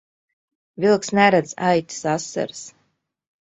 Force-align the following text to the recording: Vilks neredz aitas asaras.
Vilks 0.85 1.13
neredz 1.19 1.53
aitas 1.69 2.01
asaras. 2.17 2.65